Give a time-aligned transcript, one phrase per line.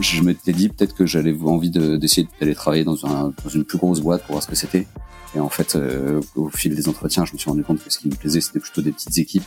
[0.00, 3.64] je m'étais dit peut-être que j'allais avoir envie d'essayer d'aller travailler dans, un, dans une
[3.64, 4.86] plus grosse boîte pour voir ce que c'était.
[5.34, 7.98] Et en fait, euh, au fil des entretiens, je me suis rendu compte que ce
[7.98, 9.44] qui me plaisait, c'était plutôt des petites équipes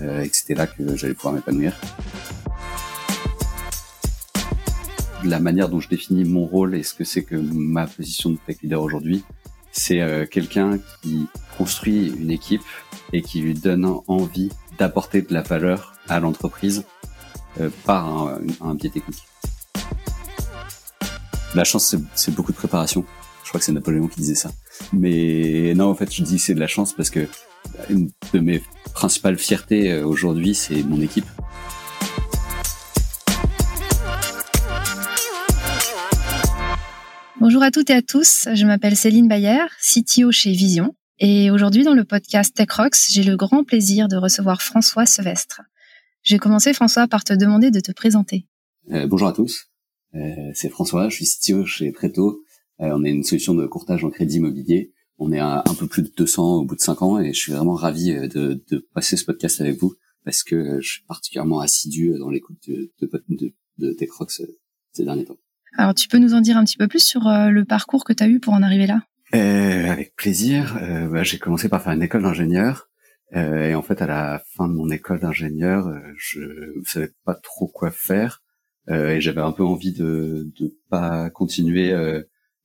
[0.00, 1.74] euh, et que c'était là que j'allais pouvoir m'épanouir.
[5.24, 8.38] La manière dont je définis mon rôle et ce que c'est que ma position de
[8.46, 9.24] tech leader aujourd'hui,
[9.72, 11.26] c'est euh, quelqu'un qui
[11.56, 12.62] construit une équipe
[13.12, 16.84] et qui lui donne envie d'apporter de la valeur à l'entreprise
[17.60, 19.22] euh, par un, un, biais technique.
[21.54, 23.04] La chance, c'est beaucoup de préparation.
[23.42, 24.50] Je crois que c'est Napoléon qui disait ça.
[24.92, 27.26] Mais non, en fait, je dis c'est de la chance parce que
[27.88, 28.62] une de mes
[28.92, 31.24] principales fiertés euh, aujourd'hui, c'est mon équipe.
[37.40, 40.94] Bonjour à toutes et à tous, je m'appelle Céline Bayer, CTO chez Vision.
[41.18, 45.62] Et aujourd'hui, dans le podcast Tech Rocks, j'ai le grand plaisir de recevoir François Sevestre.
[46.22, 48.46] J'ai commencé, François, par te demander de te présenter.
[48.92, 49.68] Euh, bonjour à tous,
[50.54, 52.42] c'est François, je suis CTO chez Preto.
[52.80, 54.92] Euh, on est une solution de courtage en crédit immobilier.
[55.18, 57.38] On est à un peu plus de 200 au bout de 5 ans et je
[57.38, 61.02] suis vraiment ravi euh, de, de passer ce podcast avec vous parce que je suis
[61.04, 64.30] particulièrement assidu dans l'écoute de, de, de, de Tech Rocks
[64.92, 65.38] ces derniers temps.
[65.76, 68.22] Alors, tu peux nous en dire un petit peu plus sur le parcours que tu
[68.22, 69.02] as eu pour en arriver là?
[69.34, 70.76] Euh, Avec plaisir.
[70.80, 72.88] Euh, bah, j'ai commencé par faire une école d'ingénieur.
[73.36, 77.10] Euh, et en fait, à la fin de mon école d'ingénieur, euh, je ne savais
[77.24, 78.42] pas trop quoi faire.
[78.88, 81.92] Euh, et j'avais un peu envie de ne pas continuer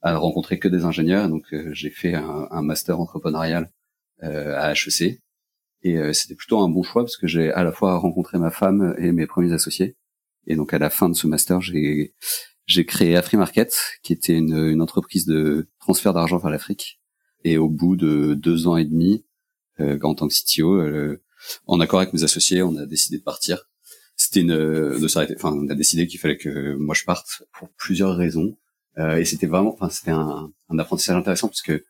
[0.02, 1.30] à rencontrer que des ingénieurs.
[1.30, 3.72] Donc, j'ai fait un, un, master entrepreneurial
[4.22, 5.20] à HEC.
[5.86, 8.96] Et c'était plutôt un bon choix parce que j'ai à la fois rencontré ma femme
[8.98, 9.98] et mes premiers associés.
[10.48, 12.14] Et donc, à la fin de ce master, j'ai
[12.66, 17.02] j'ai créé AfriMarket, qui était une, une entreprise de transfert d'argent vers l'Afrique.
[17.44, 19.26] Et au bout de deux ans et demi,
[19.80, 20.76] euh, en tant que CTO.
[20.76, 21.22] Euh,
[21.66, 23.70] en accord avec mes associés, on a décidé de partir.
[24.34, 25.36] C'était une de s'arrêter.
[25.36, 28.58] Enfin, on a décidé qu'il fallait que moi je parte pour plusieurs raisons.
[28.98, 31.84] Euh, et c'était vraiment, enfin, c'était un, un, apprentissage intéressant parce que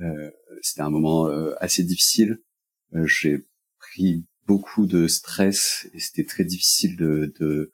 [0.00, 0.30] euh,
[0.62, 2.38] c'était un moment euh, assez difficile.
[2.94, 3.44] Euh, j'ai
[3.80, 7.72] pris beaucoup de stress et c'était très difficile de, de,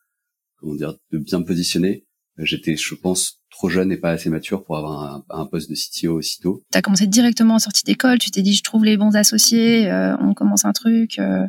[0.58, 2.06] comment dire, de bien me positionner.
[2.38, 5.74] J'étais, je pense, trop jeune et pas assez mature pour avoir un, un poste de
[5.74, 6.62] CTO aussitôt.
[6.70, 9.90] Tu as commencé directement en sortie d'école, tu t'es dit je trouve les bons associés,
[9.90, 11.46] euh, on commence un truc euh,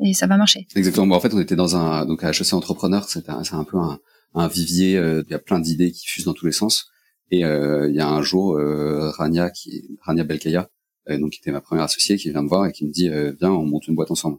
[0.00, 0.66] et ça va marcher.
[0.74, 1.14] Exactement.
[1.14, 3.98] en fait, on était dans un donc à HEC Entrepreneur, c'est un, un, peu un,
[4.34, 6.90] un vivier, euh, il y a plein d'idées qui fusent dans tous les sens.
[7.30, 10.70] Et il y a un jour, Rania, qui, Rania Belkaya,
[11.10, 13.50] donc qui était ma première associée, qui vient me voir et qui me dit viens,
[13.50, 14.38] on monte une boîte ensemble.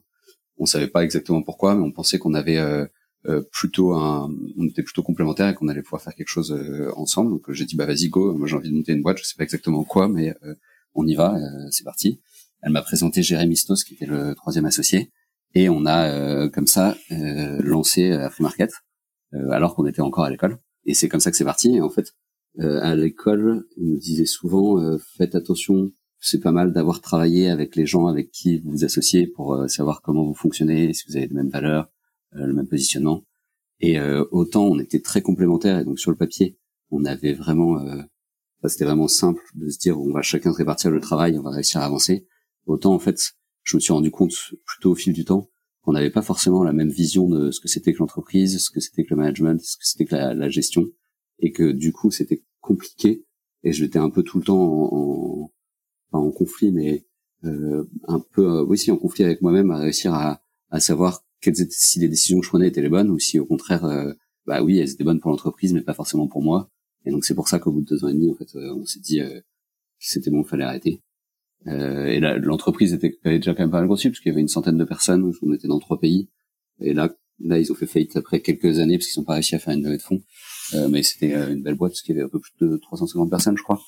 [0.58, 2.58] On savait pas exactement pourquoi, mais on pensait qu'on avait
[3.25, 6.90] euh, plutôt un, on était plutôt complémentaires et qu'on allait pouvoir faire quelque chose euh,
[6.96, 7.31] ensemble.
[7.31, 9.36] Donc j'ai dit bah vas-y go, moi j'ai envie de monter une boîte, je sais
[9.38, 10.56] pas exactement quoi, mais euh,
[10.94, 11.38] on y va,
[11.69, 12.22] c'est parti.
[12.62, 15.12] Elle m'a présenté Jérémy Stos qui était le troisième associé
[15.56, 18.72] et on a comme ça lancé à Free Market
[19.52, 20.58] alors qu'on était encore à l'école.
[20.86, 21.76] Et c'est comme ça que c'est parti.
[21.76, 22.14] Et en fait,
[22.60, 27.86] à l'école, on nous disait souvent faites attention c'est pas mal d'avoir travaillé avec les
[27.86, 31.34] gens avec qui vous vous associez pour savoir comment vous fonctionnez, si vous avez les
[31.34, 31.90] mêmes valeurs,
[32.36, 33.24] euh, le même positionnement.
[33.80, 36.58] Et euh, autant on était très complémentaires et donc sur le papier,
[36.92, 38.02] on avait vraiment, euh,
[38.66, 41.81] c'était vraiment simple de se dire on va chacun répartir le travail, on va réussir
[41.81, 42.28] à avancer.
[42.66, 43.34] Autant en fait,
[43.69, 44.34] je me suis rendu compte
[44.66, 45.50] plutôt au fil du temps
[45.81, 48.80] qu'on n'avait pas forcément la même vision de ce que c'était que l'entreprise, ce que
[48.80, 50.88] c'était que le management, ce que c'était que la, gestion,
[51.40, 53.25] et que du coup c'était compliqué.
[53.63, 55.52] Et j'étais un peu tout le temps en,
[56.12, 57.06] en, en conflit, mais
[57.46, 60.41] euh, un peu, oui, si en conflit avec moi-même, à réussir à,
[60.72, 63.40] à savoir quelles étaient, si les décisions que je prenais étaient les bonnes ou si
[63.40, 64.13] au contraire, euh,
[64.46, 66.69] bah oui, elles étaient bonnes pour l'entreprise, mais pas forcément pour moi.
[67.06, 68.74] Et donc c'est pour ça qu'au bout de deux ans et demi, en fait, euh,
[68.75, 69.40] on s'est dit euh,
[70.00, 71.01] c'était bon, il fallait arrêter.
[71.68, 74.47] Euh, et l'entreprise était déjà quand même pas mal grossie parce qu'il y avait une
[74.47, 76.30] centaine de personnes, on était dans trois pays.
[76.80, 77.09] Et là,
[77.40, 79.74] là, ils ont fait faillite après quelques années parce qu'ils n'ont pas réussi à faire
[79.74, 80.22] une levée de fonds.
[80.90, 83.58] mais c'était une belle boîte parce qu'il y avait un peu plus de 350 personnes,
[83.58, 83.81] je crois.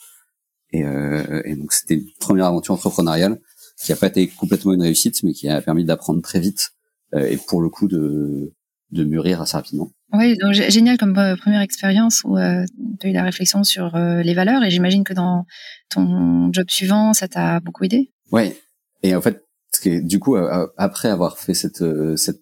[0.73, 3.39] Et, et donc c'était une première aventure entrepreneuriale
[3.81, 6.71] qui a pas été complètement une réussite, mais qui a permis d'apprendre très vite
[7.13, 8.53] euh, et pour le coup de,
[8.91, 9.91] de mûrir assez rapidement.
[10.14, 12.66] Oui, donc génial comme euh, première expérience où euh,
[12.99, 15.46] tu as eu la réflexion sur les valeurs et j'imagine que dans
[15.90, 18.11] ton job suivant, ça t'a beaucoup aidé.
[18.32, 18.58] Ouais.
[19.03, 19.43] Et en fait,
[19.85, 20.35] du coup,
[20.78, 21.84] après avoir fait cette
[22.17, 22.41] cette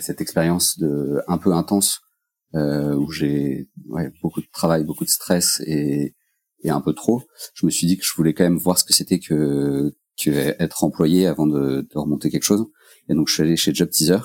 [0.00, 2.00] cette expérience de un peu intense
[2.54, 6.14] euh, où j'ai ouais, beaucoup de travail, beaucoup de stress et,
[6.62, 7.22] et un peu trop,
[7.54, 9.92] je me suis dit que je voulais quand même voir ce que c'était que
[10.22, 10.30] que
[10.62, 12.64] être employé avant de, de remonter quelque chose.
[13.08, 14.20] Et donc je suis allé chez Job Teaser.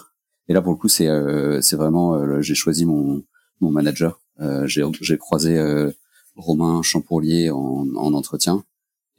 [0.50, 3.24] Et là pour le coup c'est euh, c'est vraiment euh, j'ai choisi mon
[3.62, 4.20] mon manager.
[4.42, 5.92] Euh, j'ai croisé euh,
[6.36, 8.66] Romain Champourlier en, en entretien.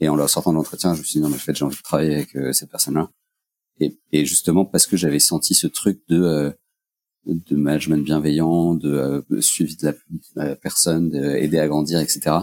[0.00, 1.64] Et en leur sortant de l'entretien, je me suis dit non mais en fait j'ai
[1.64, 3.10] envie de travailler avec cette personne-là.
[3.80, 6.52] Et, et justement parce que j'avais senti ce truc de
[7.26, 9.94] de management bienveillant, de suivi de
[10.36, 12.36] la, personne, d'aider à grandir, etc.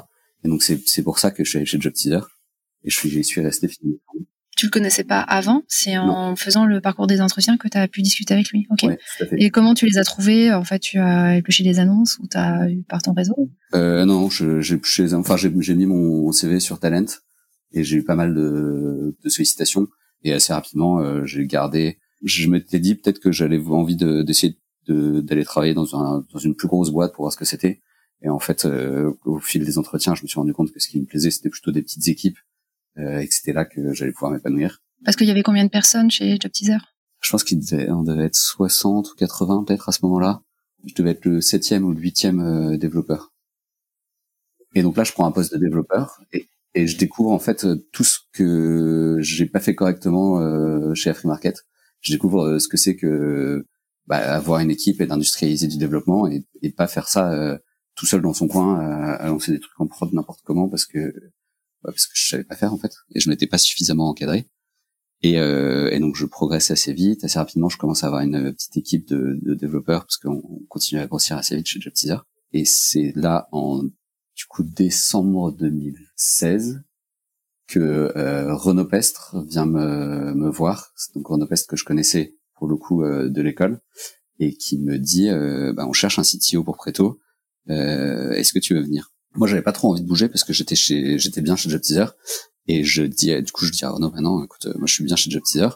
[0.43, 2.19] Et donc c'est pour ça que je suis chez Job Teaser
[2.83, 3.99] et je suis suis resté finalement
[4.57, 7.87] tu le connaissais pas avant, c'est en faisant le parcours des entretiens que tu as
[7.87, 8.67] pu discuter avec lui.
[8.71, 8.89] Ok.
[9.37, 10.51] Et comment tu les as trouvés?
[10.51, 13.35] En fait, tu as épluché des annonces ou tu as eu par ton réseau?
[13.75, 17.05] Euh, Non, j'ai enfin j'ai mis mon CV sur Talent
[17.71, 19.87] et j'ai eu pas mal de, de sollicitations
[20.23, 21.99] et assez rapidement euh, j'ai gardé.
[22.23, 24.57] Je m'étais dit peut-être que j'allais envie d'essayer
[24.87, 27.81] de, d'aller travailler dans, un, dans une plus grosse boîte pour voir ce que c'était.
[28.23, 30.87] Et en fait, euh, au fil des entretiens, je me suis rendu compte que ce
[30.87, 32.39] qui me plaisait, c'était plutôt des petites équipes
[32.97, 34.81] et que c'était là que j'allais pouvoir m'épanouir.
[35.05, 36.77] Parce qu'il y avait combien de personnes chez Job Teaser?
[37.21, 40.41] Je pense qu'il devait, on devait être 60 ou 80 peut-être à ce moment-là.
[40.85, 43.33] Je devais être le septième ou le huitième euh, développeur.
[44.75, 47.65] Et donc là, je prends un poste de développeur et, et je découvre en fait
[47.91, 51.65] tout ce que j'ai pas fait correctement euh, chez Afrimarket.
[52.01, 53.65] Je découvre euh, ce que c'est que
[54.05, 57.57] bah, avoir une équipe et d'industrialiser du développement et, et pas faire ça euh,
[57.95, 61.11] tout seul dans son coin à lancer des trucs en prod n'importe comment parce que
[61.91, 64.47] parce que je savais pas faire en fait et je n'étais pas suffisamment encadré.
[65.23, 67.69] Et, euh, et, donc je progresse assez vite, assez rapidement.
[67.69, 71.37] Je commence à avoir une petite équipe de, de développeurs parce qu'on continue à grossir
[71.37, 72.17] assez vite chez JobTeaser.
[72.53, 76.83] Et c'est là en du coup décembre 2016
[77.67, 77.79] que
[78.15, 80.93] euh, Renaud Pestre vient me, me voir.
[81.15, 83.79] Donc Renaud Pestre que je connaissais pour le coup euh, de l'école
[84.39, 87.19] et qui me dit euh, bah, on cherche un CTO pour Preto.
[87.69, 89.11] Euh, est-ce que tu veux venir?
[89.35, 92.05] Moi j'avais pas trop envie de bouger parce que j'étais chez j'étais bien chez JobTeaser
[92.67, 95.03] et je dis du coup je dis à Renaud maintenant écoute euh, moi je suis
[95.03, 95.69] bien chez JobTeaser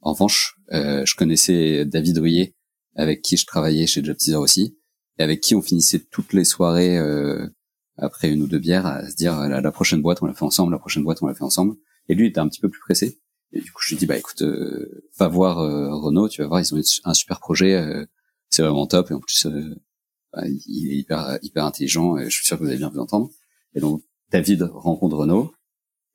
[0.00, 2.54] en revanche euh, je connaissais David Rouillet
[2.94, 4.78] avec qui je travaillais chez JobTeaser aussi
[5.18, 7.46] et avec qui on finissait toutes les soirées euh,
[7.98, 10.44] après une ou deux bières à se dire la, la prochaine boîte on l'a fait
[10.44, 11.74] ensemble la prochaine boîte on l'a fait ensemble.
[12.08, 13.20] Et lui était un petit peu plus pressé.
[13.52, 16.48] Et du coup je lui dis bah écoute euh, va voir euh, Renaud tu vas
[16.48, 18.06] voir ils ont un super projet euh,
[18.50, 19.10] c'est vraiment top.
[19.10, 19.46] Et en plus
[20.36, 23.30] il est hyper hyper intelligent et je suis sûr que vous allez bien vous entendre.
[23.74, 25.52] Et donc David rencontre Renaud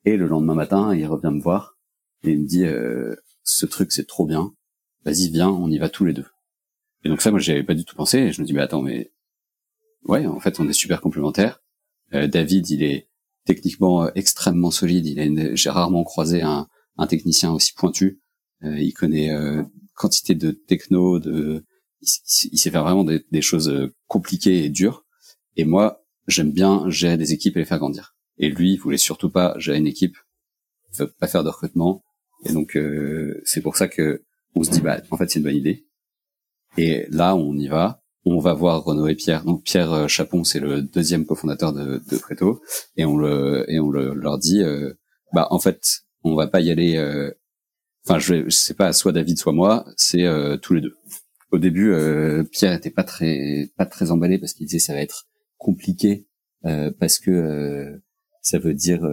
[0.05, 1.77] et le lendemain matin il revient me voir
[2.23, 4.53] et il me dit euh, ce truc c'est trop bien,
[5.03, 6.27] vas-y viens on y va tous les deux.
[7.03, 8.61] Et donc ça moi j'y avais pas du tout pensé et je me dis mais
[8.61, 9.11] attends mais
[10.05, 11.61] ouais en fait on est super complémentaires.
[12.13, 13.09] Euh, David il est
[13.45, 16.67] techniquement euh, extrêmement solide, il a j'ai rarement croisé un,
[16.97, 18.21] un technicien aussi pointu.
[18.63, 19.31] Euh, il connaît
[19.95, 21.65] quantité de techno, de
[22.51, 25.05] il, sait faire vraiment des, choses euh, compliquées et dures.
[25.55, 28.15] Et moi, j'aime bien gérer des équipes et les faire grandir.
[28.37, 30.17] Et lui, il voulait surtout pas gérer une équipe,
[31.19, 32.03] pas faire de recrutement.
[32.45, 34.23] Et donc, euh, c'est pour ça que
[34.55, 35.85] on se dit, bah, en fait, c'est une bonne idée.
[36.77, 38.01] Et là, on y va.
[38.25, 39.43] On va voir Renaud et Pierre.
[39.43, 42.61] Donc, Pierre euh, Chapon, c'est le deuxième cofondateur de, de Preto.
[42.97, 44.63] Et on le, et on le, leur dit,
[45.33, 46.97] bah, en fait, on va pas y aller,
[48.05, 50.25] enfin, je, vais, je sais pas, soit David, soit moi, c'est
[50.61, 50.95] tous les deux
[51.53, 55.01] au début, euh, Pierre était pas très pas très emballé parce qu'il disait ça va
[55.01, 55.27] être
[55.57, 56.25] compliqué
[56.65, 58.03] euh, parce que euh,
[58.41, 59.05] ça veut dire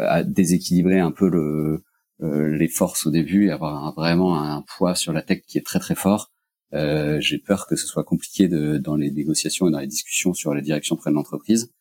[0.00, 1.82] à déséquilibrer un peu le
[2.20, 5.80] les forces au début et avoir vraiment un poids sur la tech qui est très
[5.80, 6.32] très fort.
[6.72, 10.54] J'ai peur que ce soit compliqué de, dans les négociations et dans les discussions sur
[10.54, 11.72] la direction près de l'entreprise.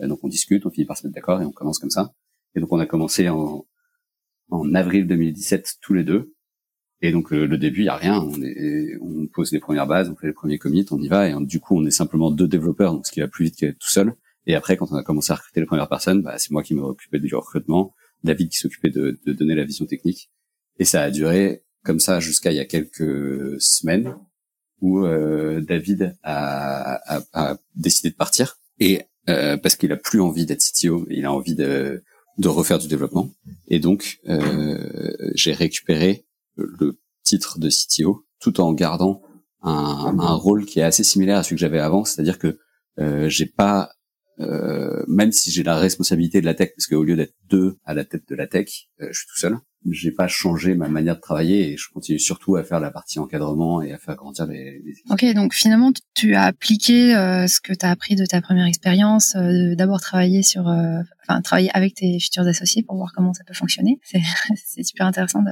[0.00, 2.12] donc on discute, on finit par se mettre d'accord et on commence comme ça.
[2.54, 3.66] Et donc on a commencé en,
[4.50, 6.32] en avril 2017 tous les deux.
[7.02, 8.20] Et donc le, début, il y a rien.
[8.20, 11.28] On, est, on pose les premières bases, on fait les premiers commits, on y va.
[11.28, 13.78] Et du coup, on est simplement deux développeurs, donc ce qui va plus vite qu'être
[13.78, 14.14] tout seul.
[14.46, 16.74] Et après, quand on a commencé à recruter les premières personnes, bah, c'est moi qui
[16.74, 17.92] m'occupais du recrutement,
[18.24, 20.30] David qui s'occupait de, de, donner la vision technique.
[20.78, 24.16] Et ça a duré comme ça jusqu'à il y a quelques semaines
[24.80, 30.20] où euh, David a, a, a, décidé de partir et euh, parce qu'il a plus
[30.20, 32.02] envie d'être CTO, il a envie de,
[32.38, 33.30] de refaire du développement.
[33.68, 36.24] Et donc, euh, j'ai récupéré
[36.56, 39.22] le titre de CTO, tout en gardant
[39.62, 42.58] un, rôle qui est assez similaire à celui que j'avais avant, c'est-à-dire que
[42.98, 43.92] euh, j'ai pas,
[44.40, 47.94] euh, même si j'ai la responsabilité de la tech, parce qu'au lieu d'être deux à
[47.94, 49.58] la tête de la tech, euh, je suis tout seul.
[49.90, 53.18] J'ai pas changé ma manière de travailler et je continue surtout à faire la partie
[53.18, 55.10] encadrement et à faire grandir les, les équipes.
[55.10, 58.66] Ok, donc finalement tu as appliqué euh, ce que tu as appris de ta première
[58.66, 63.44] expérience, euh, d'abord travailler sur, enfin travailler avec tes futurs associés pour voir comment ça
[63.44, 64.00] peut fonctionner.
[64.56, 65.42] C'est super intéressant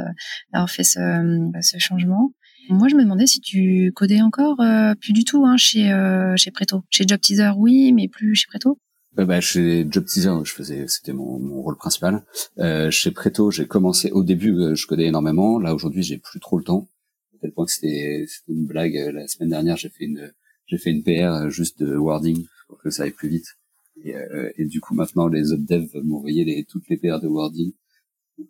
[0.52, 2.32] d'avoir fait ce, ce changement.
[2.70, 6.34] Moi, je me demandais si tu codais encore, euh, plus du tout, hein, chez euh,
[6.36, 6.82] chez Preto.
[6.88, 8.78] Chez Job Teaser, oui, mais plus chez Preto.
[9.18, 12.24] Euh, bah, chez Job Teaser, je faisais, c'était mon, mon rôle principal.
[12.58, 15.58] Euh, chez Preto, j'ai commencé au début, euh, je codais énormément.
[15.58, 16.88] Là, aujourd'hui, j'ai plus trop le temps.
[17.34, 18.94] À tel point que c'était, une blague.
[19.12, 20.32] La semaine dernière, j'ai fait une,
[20.66, 23.56] j'ai fait une PR juste de wording pour que ça aille plus vite.
[24.02, 24.14] Et,
[24.56, 27.72] et du coup, maintenant, les autres devs m'envoyaient les, toutes les PR de wording.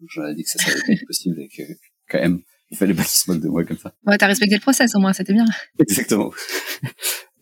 [0.07, 1.63] J'aurais dit que ça serait possible et que
[2.09, 3.93] quand même il fallait pas qu'il se moque de moi comme ça.
[4.07, 5.45] Ouais, t'as respecté le process au moins, c'était bien.
[5.79, 6.31] Exactement.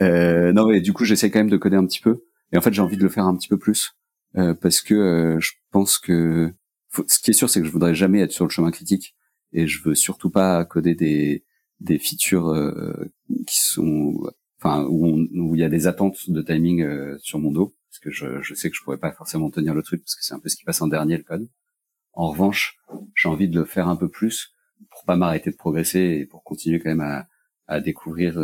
[0.00, 2.24] euh, non, mais du coup, j'essaie quand même de coder un petit peu.
[2.52, 3.94] Et en fait, j'ai envie de le faire un petit peu plus
[4.36, 6.52] euh, parce que euh, je pense que
[7.06, 9.14] ce qui est sûr, c'est que je voudrais jamais être sur le chemin critique
[9.52, 11.44] et je veux surtout pas coder des
[11.80, 13.12] des features euh,
[13.46, 14.20] qui sont,
[14.58, 16.84] enfin, où, il y a des attentes de timing
[17.18, 20.02] sur mon dos parce que je, sais que je pourrais pas forcément tenir le truc
[20.02, 21.48] parce que c'est un peu ce qui passe en dernier le code.
[22.14, 22.78] En revanche,
[23.14, 24.54] j'ai envie de le faire un peu plus
[24.90, 27.24] pour pas m'arrêter de progresser et pour continuer quand même
[27.68, 28.40] à, découvrir,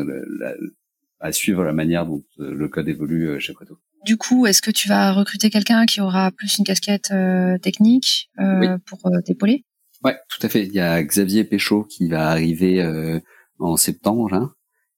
[1.19, 3.81] à suivre la manière dont le code évolue chez Preto.
[4.05, 8.31] Du coup, est-ce que tu vas recruter quelqu'un qui aura plus une casquette euh, technique
[8.39, 8.69] euh, Oui.
[8.87, 9.65] pour euh, t'épauler?
[10.03, 10.67] Ouais, tout à fait.
[10.67, 13.19] Il y a Xavier Péchaud qui va arriver euh,
[13.59, 14.51] en septembre là,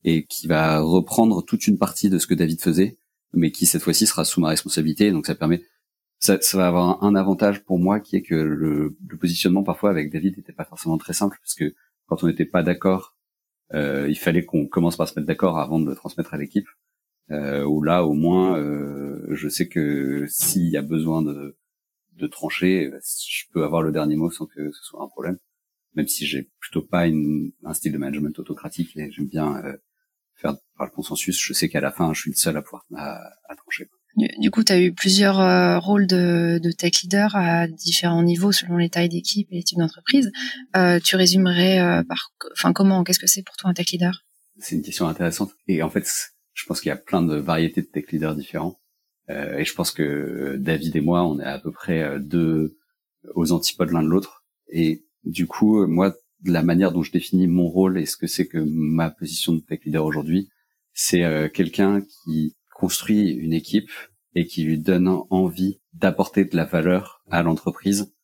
[0.04, 2.98] et qui va reprendre toute une partie de ce que David faisait,
[3.32, 5.12] mais qui cette fois-ci sera sous ma responsabilité.
[5.12, 5.62] Donc ça permet,
[6.18, 9.90] ça, ça va avoir un, avantage pour moi qui est que le, le positionnement parfois
[9.90, 11.74] avec David n'était pas forcément très simple parce que
[12.06, 13.16] quand on n'était pas d'accord,
[13.74, 16.66] euh, il fallait qu'on commence par se mettre d'accord avant de le transmettre à l'équipe.
[17.30, 21.56] Euh, où là, au moins, euh, je sais que s'il y a besoin de
[22.16, 22.90] de trancher,
[23.28, 25.36] je peux avoir le dernier mot sans que ce soit un problème.
[25.94, 29.76] Même si j'ai plutôt pas une, un style de management autocratique et j'aime bien euh,
[30.34, 32.84] faire par le consensus, je sais qu'à la fin, je suis le seul à pouvoir
[32.94, 33.18] à,
[33.48, 33.88] à trancher.
[34.16, 38.22] Du, du coup, tu as eu plusieurs euh, rôles de, de tech leader à différents
[38.22, 40.30] niveaux selon les tailles d'équipe et les types d'entreprise.
[40.74, 44.24] Euh, tu résumerais euh, par, enfin, comment, qu'est-ce que c'est pour toi un tech leader?
[44.58, 46.08] C'est une question intéressante et en fait,
[46.56, 48.80] je pense qu'il y a plein de variétés de tech leaders différents.
[49.28, 52.76] Euh, et je pense que David et moi, on est à peu près deux
[53.34, 54.44] aux antipodes l'un de l'autre.
[54.68, 58.26] Et du coup, moi, de la manière dont je définis mon rôle et ce que
[58.26, 60.48] c'est que ma position de tech leader aujourd'hui,
[60.92, 63.90] c'est euh, quelqu'un qui construit une équipe
[64.34, 68.14] et qui lui donne envie d'apporter de la valeur à l'entreprise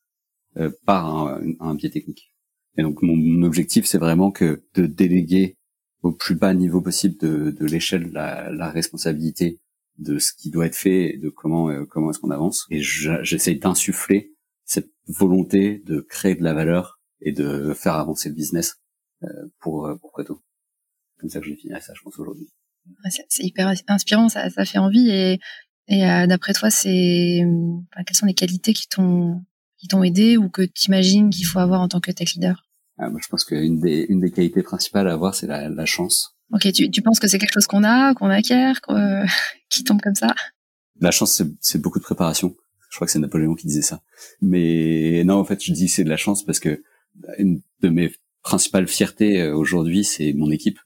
[0.57, 2.31] euh, par un, un, biais technique.
[2.77, 5.57] Et donc mon objectif, c'est vraiment que de déléguer
[6.03, 9.59] au plus bas niveau possible de, de l'échelle la, la responsabilité
[9.97, 12.65] de ce qui doit être fait et de comment euh, comment est-ce qu'on avance.
[12.69, 14.33] Et j'essaye d'insuffler
[14.65, 18.75] cette volonté de créer de la valeur et de faire avancer le business
[19.23, 19.27] euh,
[19.59, 20.41] pour pour Preto.
[21.19, 22.49] Comme ça que je définirais ça, je pense aujourd'hui.
[23.29, 25.09] C'est hyper inspirant, ça, ça fait envie.
[25.09, 25.39] Et,
[25.87, 27.41] et euh, d'après toi, c'est
[27.93, 29.41] enfin, quelles sont les qualités qui t'ont
[29.77, 32.65] qui t'ont aidé ou que tu imagines qu'il faut avoir en tant que tech leader?
[33.09, 36.35] Moi, je pense qu'une des une des qualités principales à avoir, c'est la, la chance.
[36.51, 38.93] Ok, tu, tu penses que c'est quelque chose qu'on a, qu'on acquiert, qu
[39.69, 40.33] qui tombe comme ça?
[40.99, 42.55] La chance, c'est beaucoup de préparation.
[42.89, 44.01] Je crois que c'est Napoléon qui disait ça.
[44.41, 46.83] Mais non, en fait, je dis c'est de la chance parce que
[47.39, 50.79] une de mes principales fiertés euh, aujourd'hui, c'est mon équipe.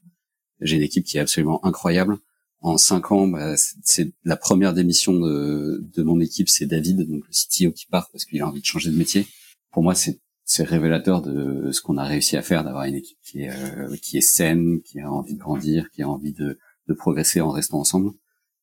[0.60, 2.18] J'ai une équipe qui est absolument incroyable.
[2.60, 7.22] En cinq ans, bah, c'est la première démission de, de mon équipe, c'est David, donc
[7.24, 9.26] le CTO qui part parce qu'il a envie de changer de métier.
[9.70, 10.18] Pour moi, c'est
[10.50, 13.94] c'est révélateur de ce qu'on a réussi à faire, d'avoir une équipe qui est euh,
[14.00, 17.50] qui est saine, qui a envie de grandir, qui a envie de, de progresser en
[17.50, 18.12] restant ensemble.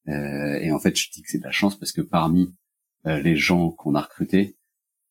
[0.08, 2.56] Euh, et en fait, je dis que c'est de la chance parce que parmi
[3.06, 4.58] euh, les gens qu'on a recrutés,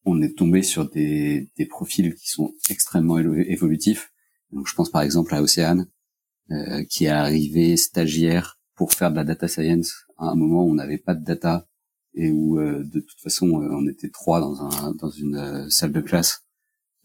[0.05, 4.13] on est tombé sur des, des profils qui sont extrêmement évolutifs.
[4.51, 5.87] Donc, je pense par exemple à Océane,
[6.51, 10.73] euh, qui est arrivé stagiaire pour faire de la data science à un moment où
[10.73, 11.69] on n'avait pas de data
[12.15, 16.01] et où euh, de toute façon on était trois dans un dans une salle de
[16.01, 16.44] classe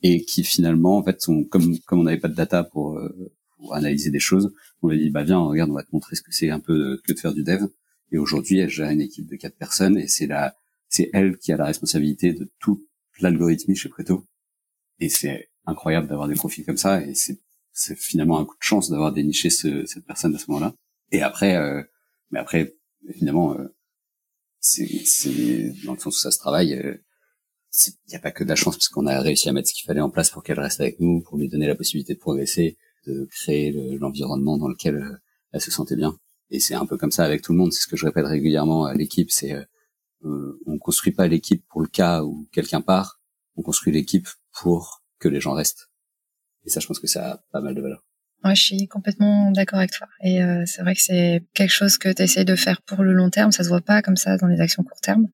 [0.03, 3.31] et qui finalement en fait sont comme comme on n'avait pas de data pour, euh,
[3.57, 6.15] pour analyser des choses on lui a dit bah viens regarde on va te montrer
[6.15, 7.65] ce que c'est un peu que de faire du dev.
[8.11, 10.55] Et aujourd'hui elle gère une équipe de quatre personnes et c'est la
[10.87, 12.83] c'est elle qui a la responsabilité de tout
[13.19, 14.25] l'algorithmie chez Preto.
[14.99, 17.39] Et c'est incroyable d'avoir des profils comme ça et c'est
[17.71, 20.73] c'est finalement un coup de chance d'avoir déniché ce, cette personne à ce moment-là.
[21.11, 21.83] Et après euh,
[22.31, 22.75] mais après
[23.07, 23.67] évidemment euh,
[24.59, 26.97] c'est dans le sens où ça se travaille euh,
[27.87, 29.73] il n'y a pas que de la chance parce qu'on a réussi à mettre ce
[29.73, 32.19] qu'il fallait en place pour qu'elle reste avec nous, pour lui donner la possibilité de
[32.19, 35.17] progresser, de créer l'environnement dans lequel euh,
[35.51, 36.17] elle se sentait bien.
[36.51, 37.71] Et c'est un peu comme ça avec tout le monde.
[37.73, 39.31] C'est ce que je répète régulièrement à l'équipe.
[39.31, 39.63] C'est euh,
[40.25, 43.21] euh, on construit pas l'équipe pour le cas où quelqu'un part.
[43.55, 45.89] On construit l'équipe pour que les gens restent.
[46.65, 48.03] Et ça, je pense que ça a pas mal de valeur.
[48.43, 50.07] Ouais, je suis complètement d'accord avec toi.
[50.23, 53.13] Et euh, c'est vrai que c'est quelque chose que tu essaies de faire pour le
[53.13, 53.51] long terme.
[53.51, 55.27] Ça se voit pas comme ça dans les actions court terme.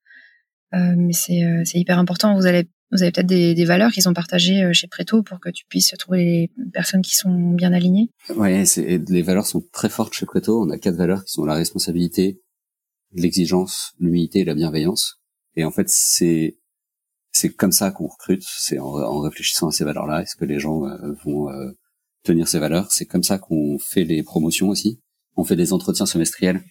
[0.74, 2.34] Euh, mais c'est euh, c'est hyper important.
[2.36, 5.40] Vous allez vous avez peut-être des, des, valeurs qui sont partagées euh, chez Preto pour
[5.40, 8.10] que tu puisses trouver les personnes qui sont bien alignées.
[8.36, 10.62] Ouais, les valeurs sont très fortes chez Preto.
[10.62, 12.40] On a quatre valeurs qui sont la responsabilité,
[13.12, 15.20] l'exigence, l'humilité et la bienveillance.
[15.56, 16.58] Et en fait, c'est
[17.32, 18.44] c'est comme ça qu'on recrute.
[18.44, 20.22] C'est en, en, réfléchissant à ces valeurs-là.
[20.22, 20.82] Est-ce que les gens
[21.24, 21.72] vont euh,
[22.22, 25.00] tenir ces valeurs C'est comme ça qu'on fait les promotions aussi.
[25.36, 26.62] On fait des entretiens semestriels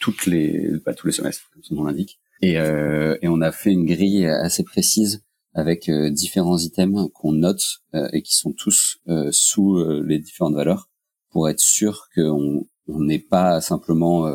[0.00, 2.20] toutes les, pas tous les semestres, comme son nom l'indique.
[2.40, 7.80] Et, euh, et, on a fait une grille assez précise avec différents items qu'on note
[8.12, 9.00] et qui sont tous
[9.32, 10.88] sous les différentes valeurs
[11.30, 14.30] pour être sûr qu'on on n'est pas simplement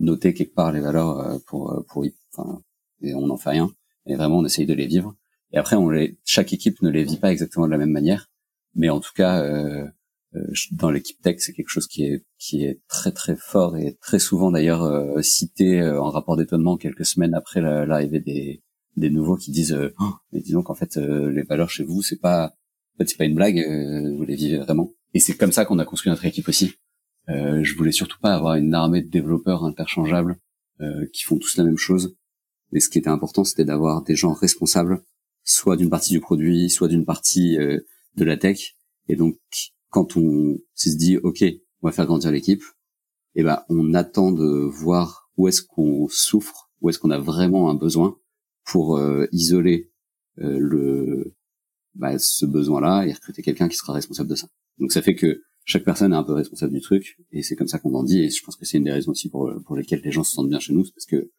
[0.00, 2.60] noté quelque part les valeurs pour pour enfin
[3.02, 3.70] et on n'en fait rien.
[4.06, 5.14] Et vraiment on essaye de les vivre.
[5.52, 8.30] Et après on les chaque équipe ne les vit pas exactement de la même manière.
[8.74, 9.86] Mais en tout cas euh, euh,
[10.72, 14.18] dans l'équipe tech, c'est quelque chose qui est qui est très très fort et très
[14.18, 18.62] souvent d'ailleurs euh, cité euh, en rapport d'étonnement quelques semaines après l'arrivée des
[18.96, 22.54] des nouveaux qui disent oh, mais disons qu'en fait les valeurs chez vous c'est pas
[22.98, 23.56] en c'est pas une blague
[24.16, 24.92] vous les vivez vraiment.
[25.14, 26.74] Et c'est comme ça qu'on a construit notre équipe aussi.
[27.28, 30.38] Je voulais surtout pas avoir une armée de développeurs interchangeables
[31.12, 32.16] qui font tous la même chose.
[32.72, 35.02] Mais ce qui était important c'était d'avoir des gens responsables
[35.44, 38.76] soit d'une partie du produit soit d'une partie de la tech.
[39.08, 39.36] Et donc
[39.90, 41.44] quand on se dit ok,
[41.82, 42.62] on va faire grandir l'équipe,
[43.34, 47.70] eh ben on attend de voir où est-ce qu'on souffre, où est-ce qu'on a vraiment
[47.70, 48.18] un besoin
[48.64, 49.90] pour euh, isoler
[50.38, 51.34] euh, le
[51.94, 54.48] bah, ce besoin-là et recruter quelqu'un qui sera responsable de ça.
[54.78, 57.68] Donc ça fait que chaque personne est un peu responsable du truc et c'est comme
[57.68, 60.02] ça qu'on grandit et je pense que c'est une des raisons aussi pour pour lesquelles
[60.02, 61.30] les gens se sentent bien chez nous, parce que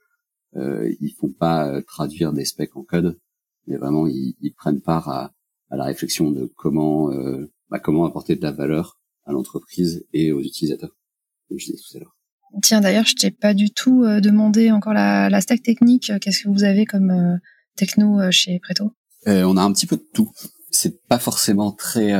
[0.55, 3.19] euh, ils font pas traduire des specs en code,
[3.67, 5.33] mais vraiment ils, ils prennent part à,
[5.69, 10.31] à la réflexion de comment euh, bah, comment apporter de la valeur à l'entreprise et
[10.31, 10.95] aux utilisateurs,
[11.47, 12.17] comme je disais tout à l'heure.
[12.61, 16.11] Tiens, d'ailleurs, je t'ai pas du tout euh, demandé encore la, la stack technique.
[16.21, 17.37] Qu'est-ce que vous avez comme euh,
[17.75, 18.93] techno euh, chez Preto?
[19.25, 20.31] On a un petit peu de tout.
[20.71, 22.15] C'est pas forcément très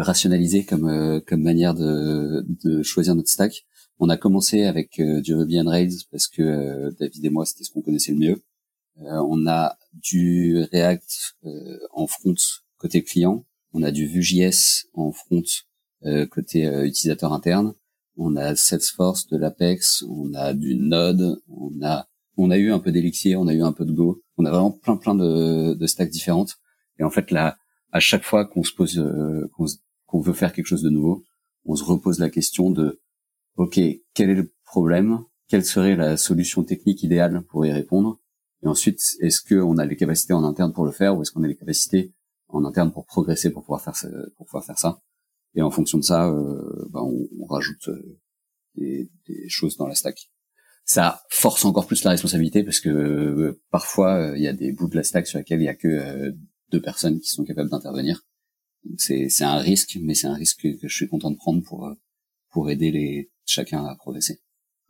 [0.00, 3.64] rationalisé comme comme manière de, de choisir notre stack.
[3.98, 7.70] On a commencé avec du Ruby on Rails parce que David et moi c'était ce
[7.72, 8.42] qu'on connaissait le mieux.
[9.00, 11.34] on a du React
[11.92, 12.34] en front
[12.76, 15.42] côté client on a du Vue.js en front
[16.04, 17.74] euh, côté euh, utilisateur interne,
[18.16, 22.78] on a Salesforce, de l'Apex, on a du Node, on a on a eu un
[22.78, 25.74] peu d'Elixir, on a eu un peu de Go, on a vraiment plein plein de,
[25.74, 26.56] de stacks différentes.
[26.98, 27.56] Et en fait là,
[27.92, 29.48] à chaque fois qu'on se pose euh,
[30.06, 31.24] qu'on veut faire quelque chose de nouveau,
[31.64, 33.00] on se repose la question de
[33.56, 33.80] ok
[34.14, 38.18] quel est le problème, quelle serait la solution technique idéale pour y répondre,
[38.64, 41.44] et ensuite est-ce qu'on a les capacités en interne pour le faire ou est-ce qu'on
[41.44, 42.12] a les capacités
[42.56, 43.94] en interne pour progresser, pour pouvoir faire
[44.36, 45.00] pour pouvoir faire ça.
[45.54, 48.18] Et en fonction de ça, euh, ben on, rajoute euh,
[48.76, 50.30] des, choses dans la stack.
[50.84, 54.88] Ça force encore plus la responsabilité parce que euh, parfois il y a des bouts
[54.88, 56.34] de la stack sur lesquels il y a que
[56.70, 58.26] deux personnes qui sont capables d'intervenir.
[58.96, 61.88] C'est un risque, mais c'est un risque que, que, je suis content de prendre pour
[62.50, 64.40] pour aider les chacun à progresser.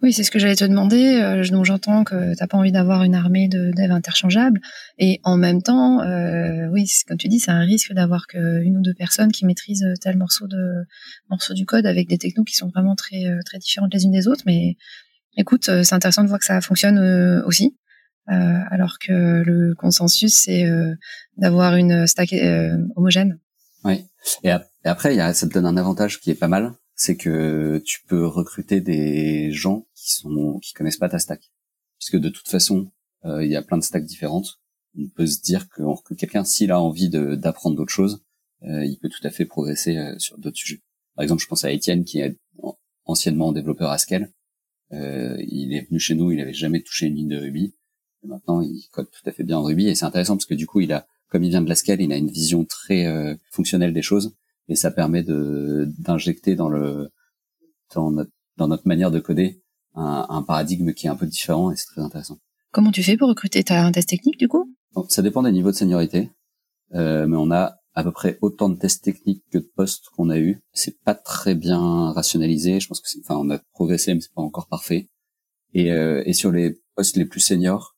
[0.02, 1.20] Oui, c'est ce que j'allais te demander.
[1.22, 4.60] Euh, donc j'entends que t'as pas envie d'avoir une armée de devs interchangeables,
[4.98, 8.82] et en même temps, euh, oui, comme tu dis, c'est un risque d'avoir qu'une ou
[8.82, 10.84] deux personnes qui maîtrisent tel morceau de
[11.30, 14.10] morceau du code avec des technos qui sont vraiment très euh, très différentes les unes
[14.10, 14.42] des autres.
[14.44, 14.76] Mais
[15.36, 16.98] écoute, euh, c'est intéressant de voir que ça fonctionne
[17.46, 17.76] aussi,
[18.28, 20.66] euh, alors que le consensus c'est
[21.36, 22.34] d'avoir une stack
[22.96, 23.38] homogène.
[23.84, 24.04] Oui.
[24.42, 24.50] Et,
[24.84, 28.02] après, y a, ça te donne un avantage qui est pas mal, c'est que tu
[28.06, 31.50] peux recruter des gens qui sont qui connaissent pas ta stack,
[31.98, 32.90] puisque de toute façon,
[33.24, 34.60] euh, il y a plein de stacks différentes.
[34.98, 38.22] On peut se dire recrute quelqu'un s'il a envie d'apprendre d'autres choses,
[38.64, 40.82] euh, il peut tout à fait progresser euh, sur d'autres sujets.
[41.16, 42.36] Par exemple, je pense à Étienne qui est
[43.04, 44.32] anciennement développeur Haskell.
[44.90, 47.74] il est venu chez nous, il avait jamais touché une ligne de Ruby.
[48.24, 50.66] Maintenant, il code tout à fait bien en Ruby et c'est intéressant parce que du
[50.66, 54.02] coup, il a, comme il vient de l'Haskell, il a une vision très fonctionnelle des
[54.02, 54.34] choses
[54.72, 57.10] et ça permet de d'injecter dans le
[57.94, 59.62] dans notre, dans notre manière de coder
[59.94, 62.38] un, un, paradigme qui est un peu différent et c'est très intéressant.
[62.70, 64.74] Comment tu fais pour recruter T'as un test technique du coup?
[65.10, 66.30] Ça dépend des niveaux de seniorité,
[66.94, 70.30] euh, mais on a à peu près autant de tests techniques que de postes qu'on
[70.30, 70.62] a eu.
[70.72, 72.80] C'est pas très bien rationalisé.
[72.80, 75.08] Je pense que, enfin, on a progressé, mais c'est pas encore parfait.
[75.74, 77.94] Et, euh, et sur les postes les plus seniors,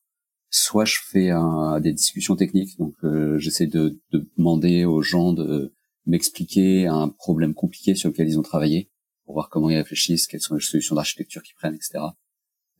[0.49, 5.33] soit je fais un, des discussions techniques, donc euh, j'essaie de, de, demander aux gens
[5.33, 5.73] de
[6.05, 8.89] m'expliquer un problème compliqué sur lequel ils ont travaillé
[9.25, 11.99] pour voir comment ils réfléchissent, quelles sont les solutions d'architecture qu'ils prennent, etc.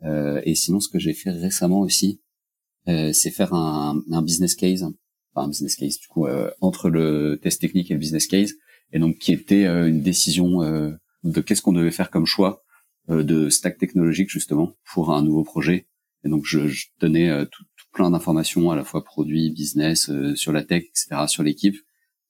[0.03, 2.21] Euh, et sinon, ce que j'ai fait récemment aussi,
[2.87, 6.89] euh, c'est faire un, un, business case, enfin un business case du coup euh, entre
[6.89, 8.53] le test technique et le business case,
[8.91, 10.91] et donc qui était euh, une décision euh,
[11.23, 12.63] de qu'est-ce qu'on devait faire comme choix
[13.09, 15.87] euh, de stack technologique justement pour un nouveau projet.
[16.23, 20.51] Et donc je, je donnais tout, tout, plein d'informations à la fois produit, business, sur
[20.51, 21.75] la tech, etc., sur l'équipe,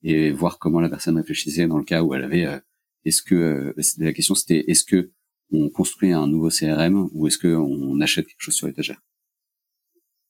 [0.05, 2.59] et voir comment la personne réfléchissait dans le cas où elle avait euh,
[3.03, 5.11] est-ce que euh, la question c'était est-ce que
[5.51, 9.01] on construit un nouveau CRM ou est-ce que on achète quelque chose sur l'étagère?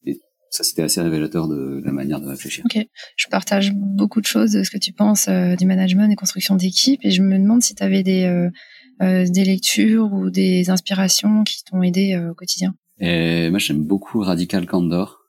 [0.05, 2.65] Et ça c'était assez révélateur de, la manière de réfléchir.
[2.65, 2.85] Ok,
[3.17, 6.55] je partage beaucoup de choses de ce que tu penses euh, du management et construction
[6.55, 8.49] d'équipe et je me demande si tu avais des
[9.01, 12.73] des lectures ou des inspirations qui t'ont aidé au quotidien.
[13.01, 15.24] Et moi j'aime beaucoup Radical Candor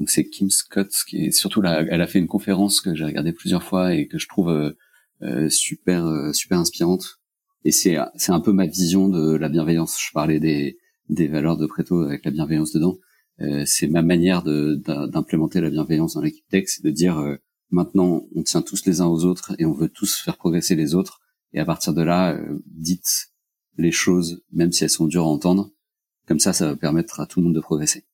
[0.00, 3.04] Donc c'est Kim Scott qui est surtout là, elle a fait une conférence que j'ai
[3.04, 4.72] regardée plusieurs fois et que je trouve euh,
[5.20, 7.20] euh, super euh, super inspirante.
[7.64, 10.00] Et c'est c'est un peu ma vision de la bienveillance.
[10.00, 10.78] Je parlais des
[11.10, 12.96] des valeurs de Preto avec la bienveillance dedans.
[13.66, 17.16] c'est ma manière d'implémenter la bienveillance dans l'équipe tech, c'est de dire
[17.70, 20.94] maintenant on tient tous les uns aux autres et on veut tous faire progresser les
[20.94, 21.20] autres.
[21.52, 23.32] Et à partir de là, dites
[23.76, 25.70] les choses, même si elles sont dures à entendre.
[26.26, 28.04] Comme ça, ça va permettre à tout le monde de progresser.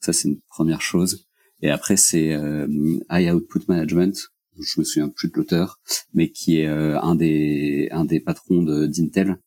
[0.00, 1.29] Ça, c'est une première chose.
[1.62, 2.66] Et après, c'est euh,
[3.10, 4.30] High Output Management.
[4.58, 5.80] Je me souviens plus de l'auteur,
[6.12, 9.38] mais qui est euh, un des un des patrons d'Intel,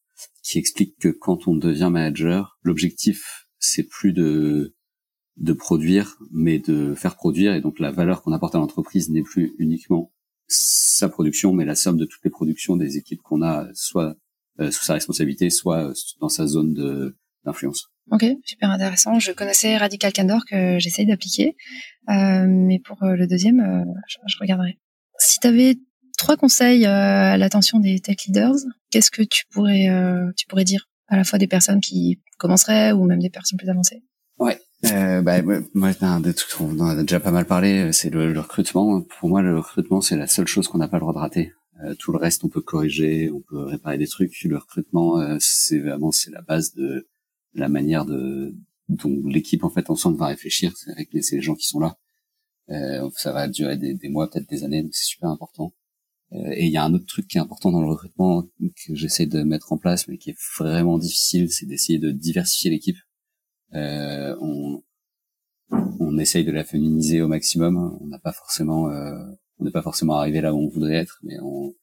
[0.44, 4.74] qui explique que quand on devient manager, l'objectif c'est plus de
[5.38, 7.54] de produire, mais de faire produire.
[7.54, 10.12] Et donc la valeur qu'on apporte à l'entreprise n'est plus uniquement
[10.48, 14.16] sa production, mais la somme de toutes les productions des équipes qu'on a, soit
[14.60, 17.90] euh, sous sa responsabilité, soit dans sa zone de d'influence.
[18.12, 19.20] Ok, super intéressant.
[19.20, 21.56] Je connaissais Radical Candor que j'essaye d'appliquer,
[22.10, 24.78] euh, mais pour euh, le deuxième, euh, je, je, regarderai.
[25.20, 25.78] Si tu avais
[26.18, 28.56] trois conseils à l'attention des tech leaders,
[28.92, 29.88] qu'est-ce que tu pourrais
[30.36, 33.70] tu pourrais dire à la fois des personnes qui commenceraient ou même des personnes plus
[33.70, 34.04] avancées?
[34.38, 34.60] Ouais.
[34.92, 35.62] Euh, bah, moi,
[36.02, 39.02] on en a déjà pas mal parlé, c'est le, le, recrutement.
[39.02, 41.54] Pour moi, le recrutement, c'est la seule chose qu'on n'a pas le droit de rater.
[41.84, 44.44] Euh, tout le reste, on peut corriger, on peut réparer des trucs.
[44.44, 47.08] Le recrutement, euh, c'est vraiment c'est la base de
[47.54, 48.56] la manière de
[48.90, 50.76] dont l'équipe en fait ensemble va réfléchir.
[50.78, 51.98] C'est avec les, les gens qui sont là.
[52.70, 55.74] Euh, ça va durer des, des mois, peut-être des années, donc c'est super important.
[56.34, 58.96] Euh, et il y a un autre truc qui est important dans le recrutement que
[58.96, 62.98] j'essaie de mettre en place, mais qui est vraiment difficile, c'est d'essayer de diversifier l'équipe.
[63.74, 64.84] Euh, on,
[66.00, 67.98] on essaye de la féminiser au maximum.
[68.02, 69.24] On n'a pas forcément, euh,
[69.60, 71.74] on n'est pas forcément arrivé là où on voudrait être, mais on,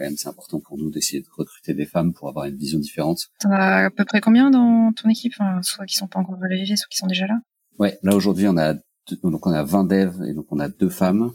[0.00, 2.78] quand même, c'est important pour nous d'essayer de recruter des femmes pour avoir une vision
[2.78, 3.28] différente.
[3.38, 6.42] T'en as à peu près combien dans ton équipe, enfin, soit qui sont pas encore
[6.42, 7.38] arrivés, soit qui sont déjà là?
[7.78, 8.74] Ouais, là aujourd'hui on a
[9.22, 11.32] donc on a 20 devs et donc on a deux femmes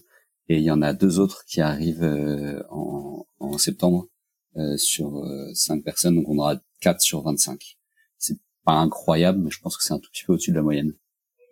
[0.47, 4.07] et il y en a deux autres qui arrivent euh, en, en, septembre
[4.55, 7.77] euh, sur euh, 5 personnes, donc on aura 4 sur 25.
[8.17, 10.61] C'est pas incroyable, mais je pense que c'est un tout petit peu au-dessus de la
[10.61, 10.93] moyenne.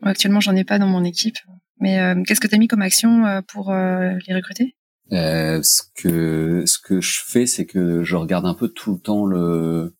[0.01, 1.37] actuellement, j'en ai pas dans mon équipe,
[1.79, 4.75] mais euh, qu'est-ce que tu as mis comme action euh, pour les recruter?
[5.13, 8.99] Euh, ce que ce que je fais, c'est que je regarde un peu tout le
[8.99, 9.95] temps le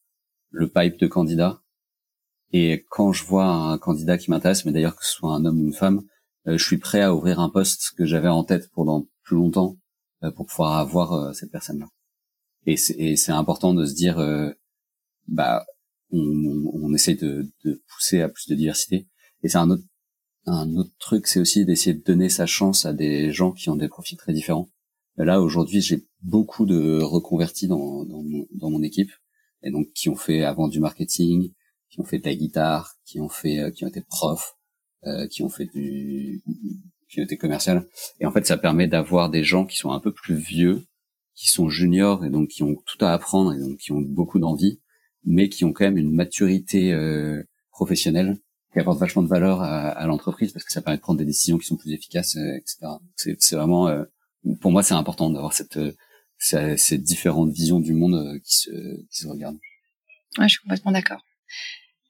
[0.52, 1.62] le pipe de candidats.
[2.52, 5.62] Et quand je vois un candidat qui m'intéresse, mais d'ailleurs que ce soit un homme
[5.62, 6.04] ou une femme,
[6.48, 9.78] euh, je suis prêt à ouvrir un poste que j'avais en tête pendant plus longtemps
[10.24, 11.88] euh, pour pouvoir avoir euh, cette personne-là.
[12.66, 14.18] Et c'est important de se dire,
[15.28, 15.66] bah,
[16.12, 19.06] on, on essaye de, de pousser à plus de diversité.
[19.44, 19.84] Et c'est un autre
[20.46, 23.76] un autre truc, c'est aussi d'essayer de donner sa chance à des gens qui ont
[23.76, 24.70] des profils très différents.
[25.18, 29.12] Là aujourd'hui, j'ai beaucoup de reconvertis dans, dans, mon, dans mon équipe
[29.62, 31.52] et donc qui ont fait avant du marketing,
[31.90, 34.58] qui ont fait de la guitare, qui ont fait, euh, qui ont été profs,
[35.06, 36.44] euh, qui ont fait du,
[37.10, 37.88] qui ont été commercial.
[38.20, 40.86] Et en fait, ça permet d'avoir des gens qui sont un peu plus vieux,
[41.36, 44.40] qui sont juniors et donc qui ont tout à apprendre et donc qui ont beaucoup
[44.40, 44.82] d'envie,
[45.24, 48.40] mais qui ont quand même une maturité euh, professionnelle
[48.72, 51.26] qui apporte vachement de valeur à, à l'entreprise parce que ça permet de prendre des
[51.26, 52.88] décisions qui sont plus efficaces, euh, etc.
[53.16, 54.04] C'est vraiment euh,
[54.62, 55.94] pour moi, c'est important d'avoir cette, euh,
[56.78, 58.70] cette différente vision du monde euh, qui se,
[59.10, 59.60] qui se regardent.
[60.38, 61.22] Ouais, je suis complètement d'accord.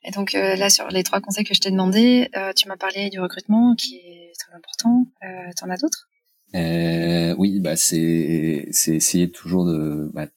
[0.05, 2.77] Et donc euh, là, sur les trois conseils que je t'ai demandé, euh, tu m'as
[2.77, 5.05] parlé du recrutement qui est très important.
[5.23, 6.09] Euh, T'en as d'autres?
[6.55, 10.27] Euh, Oui, bah c'est c'est essayer toujours de bah,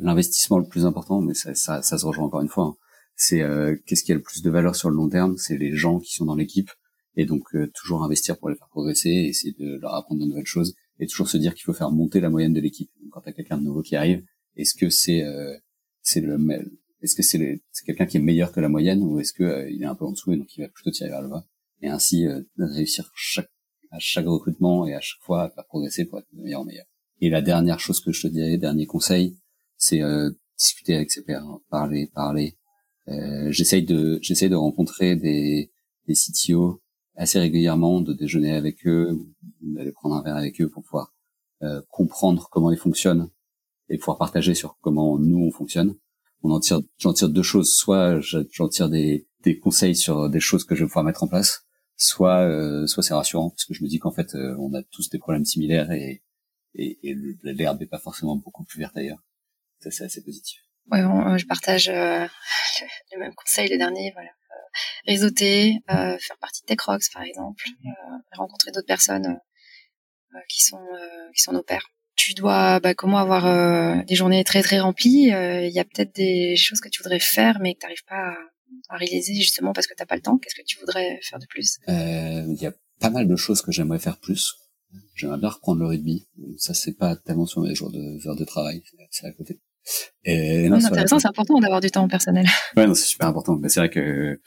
[0.00, 2.64] l'investissement le plus important, mais ça, ça, ça, se rejoint encore une fois.
[2.64, 2.76] Hein.
[3.16, 3.42] C'est
[3.86, 5.38] qu'est-ce qui a le plus de valeur sur le long terme?
[5.38, 6.70] C'est les gens qui sont dans l'équipe,
[7.16, 10.76] et donc toujours investir pour les faire progresser, essayer de leur apprendre de nouvelles choses
[10.98, 12.90] et toujours se dire qu'il faut faire monter la moyenne de l'équipe.
[13.10, 14.24] Quand tu as quelqu'un de nouveau qui arrive,
[14.56, 15.56] est-ce que c'est euh,
[16.02, 16.38] c'est le
[17.02, 19.82] est-ce que c'est quelqu'un qui est meilleur que la moyenne ou est-ce que euh, il
[19.82, 21.46] est un peu en dessous et donc il va plutôt tirer vers le bas?
[21.82, 23.50] Et ainsi euh, réussir chaque
[23.90, 26.86] à chaque recrutement et à chaque fois à faire progresser pour être meilleur en meilleur.
[27.20, 29.36] Et la dernière chose que je te dirais, dernier conseil,
[29.76, 32.56] c'est euh, discuter avec ses pairs, parler, parler.
[33.08, 35.70] Euh, j'essaye de j'essaye de rencontrer des
[36.06, 36.82] des CTO
[37.16, 39.18] assez régulièrement, de déjeuner avec eux,
[39.60, 41.14] d'aller prendre un verre avec eux pour pouvoir
[41.62, 43.30] euh, comprendre comment ils fonctionnent
[43.88, 45.96] et pouvoir partager sur comment nous on fonctionne.
[46.42, 47.72] On en tire, j'en tire deux choses.
[47.74, 51.28] Soit j'en tire des, des conseils sur des choses que je vais pouvoir mettre en
[51.28, 51.64] place,
[51.96, 54.82] soit euh, soit c'est rassurant parce que je me dis qu'en fait euh, on a
[54.82, 56.22] tous des problèmes similaires et
[56.74, 59.22] et, et l'herbe n'est pas forcément beaucoup plus verte ailleurs.
[59.80, 60.65] Ça c'est assez positif.
[60.90, 62.26] Ouais, bon, je partage euh,
[63.12, 64.12] le même conseil le dernier.
[64.12, 64.30] Voilà,
[65.06, 67.90] réseauter, euh, faire partie de TechRox par exemple, euh,
[68.36, 70.84] rencontrer d'autres personnes euh, qui sont
[71.34, 71.88] qui sont nos pairs.
[72.14, 75.28] Tu dois bah, comment avoir des journées très très remplies.
[75.28, 78.16] Il y a peut-être des choses que tu voudrais faire mais que tu n'arrives pas
[78.16, 80.38] à, à, réaliser justement parce que t'as pas le temps.
[80.38, 81.78] Qu'est-ce que tu voudrais faire de plus?
[81.88, 84.54] Il y a pas mal de choses que j'aimerais faire plus.
[85.14, 86.26] J'aimerais bien reprendre le rugby.
[86.56, 89.60] Ça, c'est pas tellement sur mes jours de heures de travail, c'est à côté.
[90.24, 92.46] Et non, c'est intéressant, c'est important d'avoir du temps personnel.
[92.76, 93.56] Ouais, non, c'est super important.
[93.56, 94.40] Mais c'est vrai que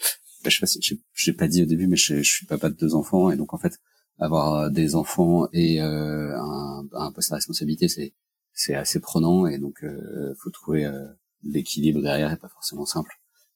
[0.44, 2.70] bah, je sais pas si j'ai pas dit au début, mais je, je, suis papa
[2.70, 3.80] de deux enfants et donc en fait
[4.20, 8.14] avoir des enfants et euh, un, un poste à responsabilité, c'est
[8.54, 11.08] c'est assez prenant et donc euh, faut trouver euh,
[11.44, 13.12] l'équilibre derrière est pas forcément simple.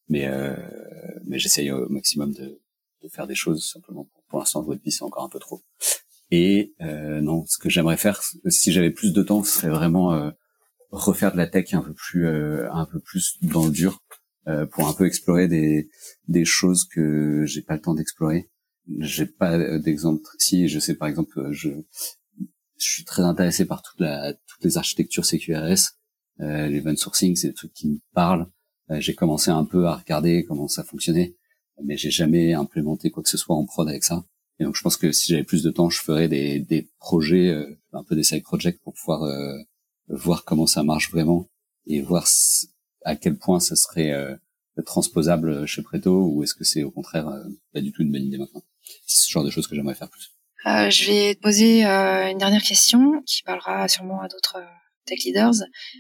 [0.08, 0.56] Mais euh,
[1.26, 2.62] mais j'essaye au maximum de,
[3.02, 4.06] de faire des choses simplement.
[4.06, 5.64] Pour, pour l'instant, votre vie c'est encore un peu trop.
[6.32, 10.14] Et euh, non, ce que j'aimerais faire, si j'avais plus de temps, ce serait vraiment
[10.14, 10.32] euh,
[10.94, 14.00] refaire de la tech un peu plus euh, un peu plus dans le dur
[14.48, 15.90] euh, pour un peu explorer des
[16.28, 18.50] des choses que j'ai pas le temps d'explorer.
[19.00, 21.70] J'ai pas d'exemple si je sais par exemple je
[22.78, 25.98] je suis très intéressé par toute la toutes les architectures CQRS,
[26.42, 28.48] euh, l'event sourcing, c'est des trucs qui me parlent.
[28.92, 31.36] Euh, j'ai commencé un peu à regarder comment ça fonctionnait,
[31.84, 34.24] mais j'ai jamais implémenté quoi que ce soit en prod avec ça.
[34.60, 37.50] Et donc je pense que si j'avais plus de temps, je ferais des des projets,
[37.50, 39.58] euh, un peu des side projects pour pouvoir euh,
[40.16, 41.50] voir comment ça marche vraiment
[41.86, 42.28] et voir
[43.04, 44.36] à quel point ça serait euh,
[44.82, 48.24] transposable chez Preto ou est-ce que c'est au contraire euh, pas du tout une bonne
[48.24, 48.64] idée maintenant?
[49.06, 50.32] C'est ce genre de choses que j'aimerais faire plus.
[50.66, 54.58] Euh, je vais te poser euh, une dernière question qui parlera sûrement à d'autres
[55.06, 55.56] tech leaders.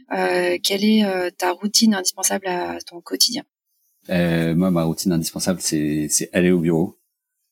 [0.10, 3.43] quelle est ta routine indispensable à ton quotidien?
[4.08, 6.97] Moi, ma routine indispensable, c'est aller au bureau.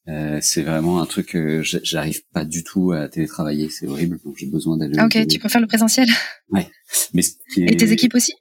[0.07, 4.35] Euh, c'est vraiment un truc que j'arrive pas du tout à télétravailler, c'est horrible, donc
[4.37, 4.99] j'ai besoin d'aller.
[4.99, 6.07] Ok, tu préfères le présentiel?
[6.49, 6.67] Ouais.
[7.13, 7.21] Mais
[7.57, 8.33] Et tes équipes aussi?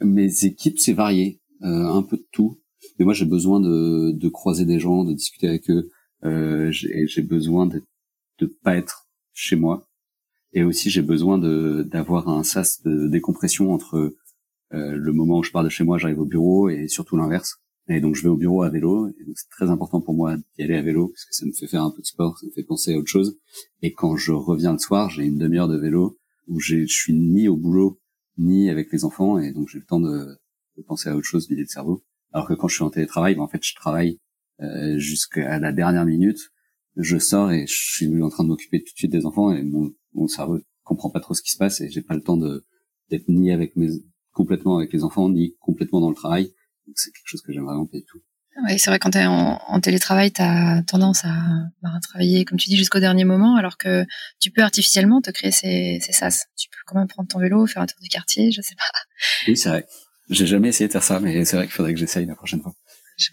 [0.00, 2.60] Mes équipes, c'est varié, euh, un peu de tout.
[2.98, 5.90] Mais moi, j'ai besoin de, de croiser des gens, de discuter avec eux.
[6.24, 7.82] Euh, j'ai besoin de
[8.40, 9.86] de pas être chez moi,
[10.52, 14.16] et aussi j'ai besoin de d'avoir un sas de décompression entre
[14.72, 17.58] euh, le moment où je pars de chez moi, j'arrive au bureau, et surtout l'inverse.
[17.88, 20.62] Et donc je vais au bureau à vélo, et c'est très important pour moi d'y
[20.62, 22.52] aller à vélo, parce que ça me fait faire un peu de sport, ça me
[22.52, 23.38] fait penser à autre chose.
[23.82, 26.18] Et quand je reviens le soir, j'ai une demi-heure de vélo
[26.48, 28.00] où je suis ni au boulot,
[28.38, 30.26] ni avec les enfants, et donc j'ai le temps de,
[30.76, 32.02] de, penser à autre chose, vider le cerveau.
[32.32, 34.18] Alors que quand je suis en télétravail, ben, en fait je travaille
[34.60, 36.38] euh, jusqu'à la dernière minute,
[36.96, 39.62] je sors et je suis en train de m'occuper tout de suite des enfants, et
[39.62, 42.38] mon, mon cerveau comprend pas trop ce qui se passe, et j'ai pas le temps
[42.38, 42.64] de
[43.10, 43.90] d'être ni avec mes
[44.32, 46.54] complètement avec les enfants, ni complètement dans le travail
[46.94, 48.20] c'est quelque chose que j'aime vraiment pas du tout.
[48.62, 51.34] Oui, c'est vrai, quand tu es en, en, télétravail, tu as tendance à,
[51.82, 54.04] bah, travailler, comme tu dis, jusqu'au dernier moment, alors que
[54.40, 56.46] tu peux artificiellement te créer ces, ces sas.
[56.56, 58.84] Tu peux quand même prendre ton vélo, faire un tour du quartier, je sais pas.
[59.48, 59.86] Oui, c'est vrai.
[60.30, 62.62] J'ai jamais essayé de faire ça, mais c'est vrai qu'il faudrait que j'essaye la prochaine
[62.62, 62.74] fois.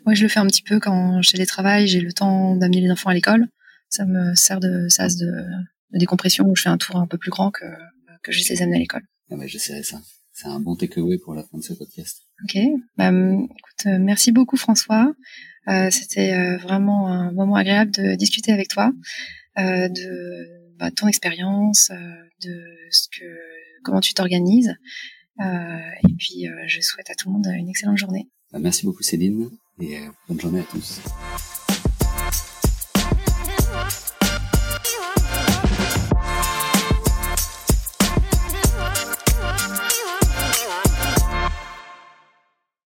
[0.06, 2.92] Moi, je le fais un petit peu quand je télétravaille, j'ai le temps d'amener les
[2.92, 3.48] enfants à l'école.
[3.90, 7.18] Ça me sert de sas de, de, décompression où je fais un tour un peu
[7.18, 7.66] plus grand que,
[8.24, 9.04] que juste les amener à l'école.
[9.30, 10.00] Ah ouais, j'essaierai ça.
[10.42, 12.24] C'est un bon takeaway pour la fin de ce podcast.
[12.44, 12.58] Ok.
[12.98, 15.14] Bah, écoute, euh, merci beaucoup François.
[15.68, 18.92] Euh, C'était euh, vraiment un moment agréable de discuter avec toi
[19.60, 20.48] euh, de
[20.80, 21.92] bah, ton expérience,
[22.44, 23.26] de ce que
[23.84, 24.74] comment tu t'organises.
[25.40, 28.28] et puis, je souhaite à tout le monde une excellente journée.
[28.52, 29.48] Bah, merci beaucoup Céline
[29.80, 31.02] et bonne journée à tous.